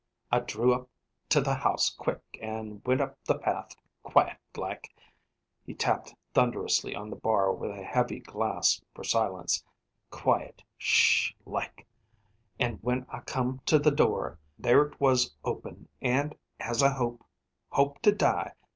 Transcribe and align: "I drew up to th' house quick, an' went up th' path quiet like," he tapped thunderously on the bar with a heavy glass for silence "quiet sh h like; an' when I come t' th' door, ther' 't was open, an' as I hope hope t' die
"I 0.31 0.39
drew 0.39 0.73
up 0.73 0.89
to 1.29 1.43
th' 1.43 1.61
house 1.61 1.91
quick, 1.91 2.23
an' 2.41 2.81
went 2.83 3.01
up 3.01 3.19
th' 3.25 3.39
path 3.39 3.75
quiet 4.01 4.39
like," 4.57 4.89
he 5.63 5.75
tapped 5.75 6.15
thunderously 6.33 6.95
on 6.95 7.11
the 7.11 7.15
bar 7.15 7.53
with 7.53 7.69
a 7.69 7.83
heavy 7.83 8.19
glass 8.19 8.81
for 8.95 9.03
silence 9.03 9.63
"quiet 10.09 10.63
sh 10.79 11.33
h 11.33 11.37
like; 11.45 11.85
an' 12.59 12.79
when 12.81 13.05
I 13.09 13.19
come 13.19 13.61
t' 13.63 13.77
th' 13.77 13.95
door, 13.95 14.39
ther' 14.59 14.89
't 14.89 14.97
was 14.99 15.35
open, 15.43 15.87
an' 16.01 16.33
as 16.59 16.81
I 16.81 16.89
hope 16.93 17.23
hope 17.69 18.01
t' 18.01 18.09
die 18.11 18.53